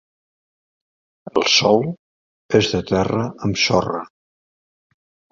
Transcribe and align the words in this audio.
El 1.31 1.43
sòl 1.55 1.83
és 2.59 2.69
de 2.71 2.81
terra 2.93 3.27
amb 3.49 3.61
sorra. 3.65 4.01